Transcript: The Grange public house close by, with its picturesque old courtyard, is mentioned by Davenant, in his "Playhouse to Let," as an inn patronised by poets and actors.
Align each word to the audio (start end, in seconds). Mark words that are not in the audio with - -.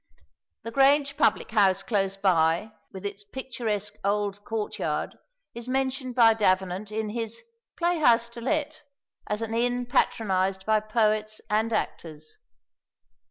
The 0.63 0.71
Grange 0.71 1.15
public 1.15 1.51
house 1.51 1.83
close 1.83 2.17
by, 2.17 2.71
with 2.91 3.05
its 3.05 3.23
picturesque 3.23 3.93
old 4.03 4.43
courtyard, 4.43 5.15
is 5.53 5.67
mentioned 5.69 6.15
by 6.15 6.33
Davenant, 6.33 6.91
in 6.91 7.09
his 7.09 7.39
"Playhouse 7.77 8.27
to 8.29 8.41
Let," 8.41 8.81
as 9.27 9.43
an 9.43 9.53
inn 9.53 9.85
patronised 9.85 10.65
by 10.65 10.79
poets 10.79 11.39
and 11.51 11.71
actors. 11.71 12.39